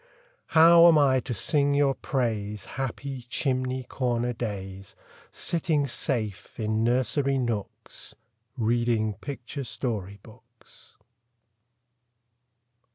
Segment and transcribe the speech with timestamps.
[0.57, 4.95] How am I to sing your praise, Happy chimney corner days,
[5.31, 8.15] Sitting safe in nursery nooks,
[8.57, 10.95] Reading picture story books?